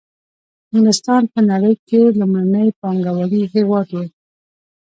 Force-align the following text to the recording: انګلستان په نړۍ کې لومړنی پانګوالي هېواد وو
انګلستان 0.73 1.23
په 1.33 1.39
نړۍ 1.49 1.73
کې 1.87 1.99
لومړنی 2.19 2.67
پانګوالي 2.79 3.43
هېواد 3.53 3.87
وو 3.91 4.03